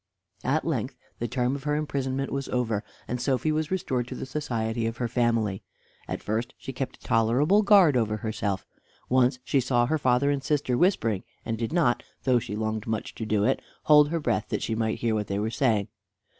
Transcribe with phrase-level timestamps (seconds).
[0.43, 4.25] At length the term of her imprisonment was over, and Sophy was restored to the
[4.25, 5.61] society of her family.
[6.07, 8.65] At first she kept a tolerable guard over herself.
[9.09, 13.13] Once she saw her father and sister whispering, and did not, though she longed much
[13.13, 15.87] to do it, hold her breath that she might hear what they were saying.